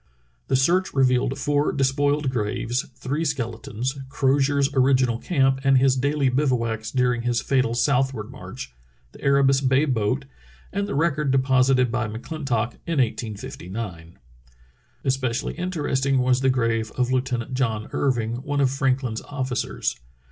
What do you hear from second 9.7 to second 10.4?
boat,